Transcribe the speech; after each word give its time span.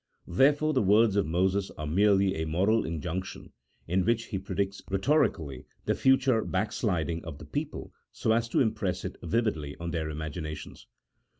Therefore 0.27 0.73
the 0.73 0.81
words 0.81 1.15
of 1.15 1.27
Moses 1.27 1.69
are 1.77 1.85
merely 1.85 2.33
a 2.33 2.47
moral 2.47 2.85
injunction, 2.87 3.53
in 3.87 4.03
which 4.03 4.23
he 4.25 4.39
predicts 4.39 4.81
rhetorically 4.89 5.67
the 5.85 5.93
future 5.93 6.43
backsliding 6.43 7.23
of 7.23 7.37
the 7.37 7.45
people 7.45 7.93
so 8.11 8.31
as 8.31 8.49
to 8.49 8.61
impress 8.61 9.05
it 9.05 9.15
vividly 9.21 9.75
on 9.79 9.91
their 9.91 10.09
imaginations. 10.09 10.87